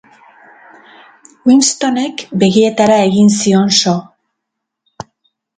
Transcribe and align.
Winstonek 1.49 2.25
begietara 2.45 2.97
egin 3.11 3.31
zion 3.41 3.71
so. 3.81 3.97